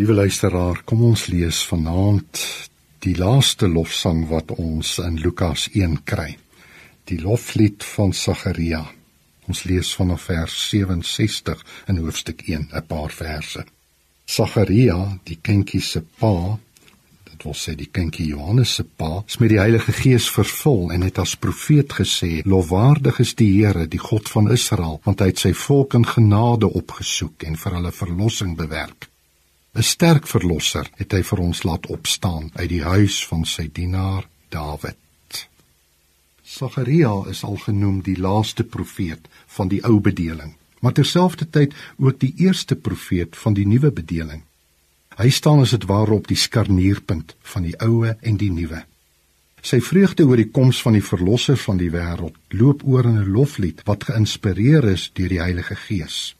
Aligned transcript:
Liewe 0.00 0.14
luisteraar, 0.14 0.78
kom 0.88 1.02
ons 1.04 1.26
lees 1.28 1.58
vanaand 1.68 2.38
die 3.04 3.12
laaste 3.18 3.68
lofsang 3.68 4.22
wat 4.30 4.54
ons 4.54 4.94
in 5.04 5.18
Lukas 5.20 5.66
1 5.76 5.98
kry. 6.08 6.38
Die 7.04 7.18
loflied 7.20 7.84
van 7.84 8.14
Sagaria. 8.16 8.80
Ons 9.44 9.60
lees 9.68 9.90
vanaf 9.98 10.24
vers 10.30 10.54
67 10.70 11.60
in 11.92 12.00
hoofstuk 12.00 12.40
1, 12.48 12.70
'n 12.72 12.86
paar 12.88 13.12
verse. 13.12 13.66
Sagaria, 14.24 15.18
die 15.24 15.36
kindjie 15.42 15.82
se 15.82 16.00
pa, 16.00 16.56
dit 17.28 17.44
wil 17.44 17.58
sê 17.64 17.76
die 17.76 17.90
kindjie 17.92 18.30
Johannes 18.32 18.74
se 18.74 18.84
pa, 18.84 19.22
is 19.28 19.36
met 19.36 19.50
die 19.50 19.60
Heilige 19.60 19.92
Gees 19.92 20.30
vervul 20.30 20.92
en 20.92 21.02
het 21.02 21.18
as 21.18 21.36
profeet 21.36 21.92
gesê: 21.92 22.42
"Lofwaardig 22.44 23.20
is 23.20 23.34
die 23.34 23.52
Here, 23.52 23.86
die 23.86 24.04
God 24.08 24.28
van 24.28 24.50
Israel, 24.50 25.00
want 25.04 25.20
hy 25.20 25.26
het 25.26 25.38
sy 25.38 25.52
volk 25.52 25.94
in 25.94 26.06
genade 26.06 26.72
opgesoek 26.72 27.42
en 27.42 27.56
vir 27.56 27.72
hulle 27.74 27.92
verlossing 27.92 28.56
bewerk." 28.56 29.09
'n 29.74 29.82
sterk 29.82 30.26
verlosser 30.26 30.90
het 30.98 31.12
hy 31.12 31.22
vir 31.22 31.38
ons 31.38 31.62
laat 31.62 31.86
opstaan 31.86 32.50
uit 32.54 32.68
die 32.68 32.82
huis 32.82 33.26
van 33.26 33.44
sy 33.44 33.68
dienaar 33.72 34.26
Dawid. 34.50 34.98
Sagaria 36.42 37.12
is 37.30 37.44
al 37.46 37.56
genoem 37.56 38.00
die 38.02 38.18
laaste 38.18 38.64
profeet 38.64 39.28
van 39.46 39.68
die 39.70 39.78
ou 39.86 40.00
bedeling, 40.00 40.56
maar 40.80 40.92
terselfdertyd 40.92 41.74
ook 41.98 42.18
die 42.18 42.34
eerste 42.36 42.74
profeet 42.76 43.36
van 43.36 43.54
die 43.54 43.66
nuwe 43.66 43.92
bedeling. 43.94 44.42
Hy 45.20 45.30
staan 45.30 45.62
as 45.62 45.70
dit 45.70 45.86
ware 45.86 46.18
op 46.18 46.26
die 46.26 46.36
skarnierpunt 46.36 47.36
van 47.52 47.62
die 47.62 47.76
ou 47.78 48.08
en 48.10 48.36
die 48.36 48.50
nuwe. 48.50 48.82
Sy 49.62 49.78
vreugde 49.84 50.26
oor 50.26 50.40
die 50.40 50.50
koms 50.50 50.82
van 50.82 50.96
die 50.98 51.04
verlosser 51.04 51.56
van 51.60 51.78
die 51.78 51.92
wêreld 51.94 52.34
loop 52.48 52.82
oor 52.82 53.04
in 53.04 53.18
'n 53.22 53.32
loflied 53.36 53.86
wat 53.86 54.04
geïnspireer 54.04 54.84
is 54.84 55.10
deur 55.14 55.28
die 55.28 55.40
Heilige 55.40 55.76
Gees. 55.76 56.34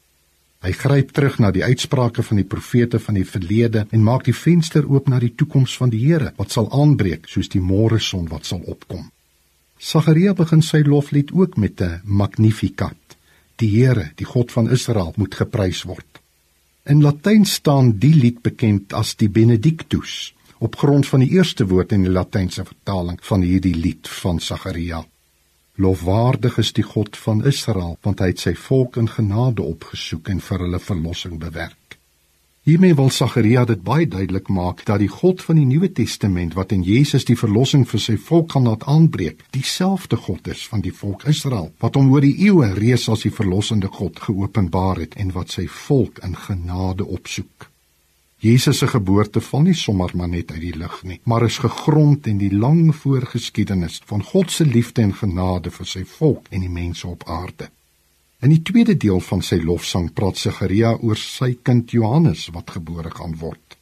Hy 0.61 0.75
gryp 0.77 1.15
terug 1.17 1.39
na 1.41 1.49
die 1.57 1.63
uitsprake 1.65 2.23
van 2.23 2.37
die 2.37 2.45
profete 2.45 2.99
van 3.01 3.17
die 3.17 3.25
verlede 3.25 3.87
en 3.97 4.03
maak 4.05 4.27
die 4.27 4.37
venster 4.37 4.85
oop 4.85 5.07
na 5.09 5.19
die 5.23 5.33
toekoms 5.33 5.77
van 5.81 5.89
die 5.93 6.03
Here 6.03 6.35
wat 6.37 6.53
sal 6.53 6.69
aanbreek 6.69 7.31
soos 7.33 7.49
die 7.49 7.63
môre 7.65 8.01
son 8.05 8.27
wat 8.29 8.45
sal 8.45 8.61
opkom. 8.69 9.07
Sagaria 9.81 10.35
begin 10.37 10.61
sy 10.61 10.83
loflied 10.85 11.33
ook 11.33 11.57
met 11.57 11.81
'n 11.81 12.03
Magnificat. 12.05 13.17
Die 13.57 13.71
Here, 13.73 14.13
die 14.17 14.27
God 14.27 14.53
van 14.53 14.69
Israel, 14.71 15.15
moet 15.17 15.35
geprys 15.35 15.83
word. 15.83 16.21
In 16.85 17.01
Latyn 17.03 17.45
staan 17.45 17.99
die 17.99 18.15
lied 18.15 18.43
bekend 18.43 18.93
as 18.93 19.15
die 19.15 19.29
Benedictus 19.29 20.35
op 20.59 20.77
grond 20.77 21.07
van 21.07 21.21
die 21.21 21.31
eerste 21.31 21.67
woord 21.67 21.93
in 21.93 22.03
die 22.03 22.13
Latynse 22.13 22.65
vertaling 22.65 23.19
van 23.23 23.41
hierdie 23.41 23.75
lied 23.75 24.09
van 24.09 24.41
Sagaria. 24.41 25.05
Lofwaardig 25.81 26.59
is 26.59 26.75
die 26.77 26.85
God 26.85 27.17
van 27.17 27.39
Israel, 27.49 27.95
want 28.05 28.21
hy 28.21 28.35
het 28.35 28.43
sy 28.43 28.53
volk 28.69 28.99
in 29.01 29.07
genade 29.09 29.65
opgesoek 29.65 30.29
en 30.29 30.43
vir 30.45 30.65
hulle 30.67 30.81
verlossing 30.83 31.39
bewerk. 31.41 31.97
Hiermee 32.69 32.93
wil 32.99 33.09
Sagaria 33.09 33.63
dit 33.65 33.81
baie 33.81 34.05
duidelik 34.05 34.51
maak 34.53 34.83
dat 34.85 35.01
die 35.01 35.09
God 35.09 35.41
van 35.41 35.57
die 35.57 35.65
Nuwe 35.65 35.89
Testament 35.97 36.53
wat 36.59 36.75
in 36.77 36.85
Jesus 36.85 37.25
die 37.25 37.39
verlossing 37.41 37.87
vir 37.89 38.05
sy 38.05 38.19
volk 38.21 38.53
gaan 38.53 38.69
laat 38.69 38.85
aanbreek, 38.85 39.41
dieselfde 39.57 40.21
God 40.21 40.53
is 40.53 40.67
van 40.69 40.85
die 40.85 40.93
volk 40.93 41.25
Israel 41.33 41.73
wat 41.81 41.97
hom 41.97 42.13
oor 42.13 42.29
die 42.29 42.37
eeue 42.45 42.69
reeds 42.77 43.09
as 43.09 43.25
die 43.25 43.33
verlossende 43.33 43.89
God 43.89 44.21
geopenbaar 44.21 45.01
het 45.07 45.17
en 45.17 45.33
wat 45.33 45.57
sy 45.57 45.65
volk 45.89 46.21
in 46.29 46.37
genade 46.37 47.09
opsoek. 47.09 47.70
Jesus 48.41 48.79
se 48.79 48.87
geboorte 48.89 49.41
val 49.45 49.67
nie 49.67 49.75
sommer 49.77 50.15
maar 50.17 50.29
net 50.33 50.53
uit 50.55 50.63
die 50.63 50.77
lug 50.83 50.95
nie, 51.05 51.19
maar 51.29 51.45
is 51.45 51.59
gegrond 51.61 52.25
in 52.31 52.39
die 52.41 52.53
lang 52.57 52.87
voorgeskiedenis 52.97 53.99
van 54.09 54.23
God 54.25 54.51
se 54.51 54.65
liefde 54.65 55.03
en 55.03 55.13
genade 55.13 55.69
vir 55.75 55.89
sy 55.91 56.07
volk 56.09 56.47
en 56.49 56.65
die 56.65 56.73
mense 56.73 57.05
op 57.07 57.27
aarde. 57.29 57.69
In 58.41 58.55
die 58.55 58.63
tweede 58.65 58.95
deel 58.97 59.21
van 59.21 59.45
sy 59.45 59.59
lofsang 59.61 60.07
praat 60.17 60.41
Sagaria 60.41 60.95
oor 60.97 61.21
sy 61.21 61.51
kind 61.63 61.93
Johannes 61.93 62.47
wat 62.55 62.73
gebore 62.79 63.13
gaan 63.13 63.37
word. 63.43 63.77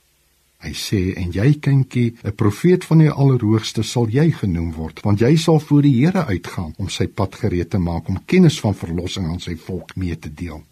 Hy 0.67 0.73
sê 0.75 1.03
en 1.23 1.31
jy 1.31 1.53
kindjie, 1.63 2.17
'n 2.25 2.35
profeet 2.35 2.85
van 2.85 2.99
die 2.99 3.13
Allerhoogste 3.15 3.85
sal 3.85 4.11
jy 4.11 4.33
genoem 4.41 4.73
word, 4.73 5.05
want 5.05 5.21
jy 5.21 5.37
sal 5.37 5.61
voor 5.61 5.83
die 5.83 5.95
Here 6.03 6.27
uitgaan 6.27 6.75
om 6.79 6.89
sy 6.89 7.07
pad 7.07 7.35
gereed 7.35 7.71
te 7.71 7.79
maak 7.79 8.09
om 8.09 8.19
kennis 8.27 8.59
van 8.61 8.75
verlossing 8.75 9.27
aan 9.27 9.41
sy 9.41 9.55
volk 9.55 9.95
mee 9.95 10.19
te 10.19 10.35
deel 10.35 10.65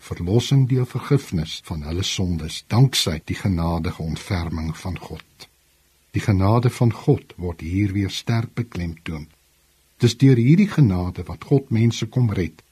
verlossing 0.00 0.66
deur 0.68 0.86
vergifnis 0.88 1.60
van 1.68 1.84
hulle 1.88 2.02
sondes 2.02 2.62
danksy 2.72 3.18
die 3.28 3.36
genadige 3.36 4.02
ontferming 4.02 4.72
van 4.76 4.98
God. 4.98 5.48
Die 6.16 6.22
genade 6.24 6.70
van 6.70 6.92
God 6.92 7.34
word 7.36 7.60
hier 7.60 7.92
weer 7.92 8.10
sterk 8.10 8.54
beklemtoon. 8.58 9.28
Dis 10.00 10.16
deur 10.18 10.40
hierdie 10.40 10.68
genade 10.68 11.22
wat 11.28 11.44
God 11.44 11.70
mense 11.70 12.08
kom 12.08 12.32
red. 12.32 12.62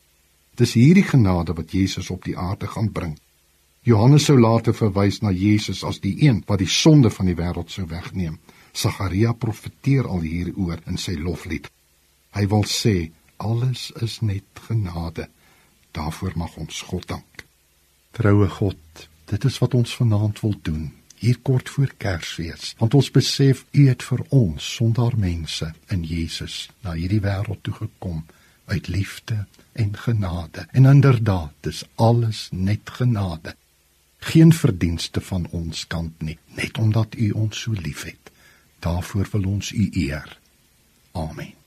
Dis 0.58 0.74
hierdie 0.74 1.06
genade 1.06 1.54
wat 1.54 1.72
Jesus 1.76 2.10
op 2.10 2.24
die 2.24 2.36
aarde 2.38 2.66
gaan 2.66 2.90
bring. 2.92 3.18
Johannes 3.86 4.26
sou 4.26 4.38
later 4.40 4.74
verwys 4.74 5.20
na 5.22 5.30
Jesus 5.30 5.84
as 5.84 6.00
die 6.00 6.16
een 6.24 6.42
wat 6.48 6.58
die 6.64 6.72
sonde 6.72 7.10
van 7.14 7.28
die 7.30 7.36
wêreld 7.38 7.70
sou 7.70 7.86
wegneem. 7.88 8.38
Sagaria 8.72 9.32
profeteer 9.32 10.08
al 10.08 10.24
hieroor 10.24 10.80
in 10.86 10.98
sy 10.98 11.14
loflied. 11.20 11.68
Hy 12.34 12.44
wil 12.50 12.66
sê 12.68 13.10
alles 13.38 13.88
is 14.02 14.18
net 14.20 14.64
genade. 14.66 15.28
Daarvoor 15.90 16.32
mag 16.36 16.56
ons 16.56 16.80
God 16.80 17.06
dank. 17.08 17.44
Troue 18.10 18.48
God, 18.48 19.08
dit 19.24 19.44
is 19.44 19.58
wat 19.58 19.74
ons 19.74 19.94
vanaand 19.96 20.40
wil 20.40 20.54
doen. 20.62 20.88
Hier 21.18 21.38
kort 21.42 21.68
voor 21.68 21.90
Kersfees, 21.96 22.74
want 22.78 22.94
ons 22.94 23.10
besef 23.10 23.64
U 23.72 23.88
het 23.88 24.02
vir 24.06 24.22
ons 24.28 24.74
sonder 24.74 25.16
mense 25.18 25.72
in 25.90 26.04
Jesus 26.06 26.68
na 26.86 26.94
hierdie 26.94 27.22
wêreld 27.24 27.62
toe 27.66 27.74
gekom 27.74 28.22
uit 28.70 28.88
liefde 28.88 29.46
en 29.72 29.96
genade. 29.96 30.66
En 30.70 30.86
inderdaad, 30.86 31.52
dis 31.60 31.82
alles 31.94 32.48
net 32.52 32.90
genade. 33.00 33.56
Geen 34.18 34.52
verdienste 34.52 35.20
van 35.20 35.46
ons 35.50 35.86
kant 35.86 36.22
nie, 36.22 36.38
net 36.54 36.78
omdat 36.78 37.14
U 37.18 37.30
ons 37.30 37.60
so 37.66 37.72
liefhet. 37.72 38.30
Daarvoor 38.78 39.28
wil 39.32 39.50
ons 39.58 39.72
U 39.72 39.88
eer. 39.92 40.38
Amen. 41.12 41.57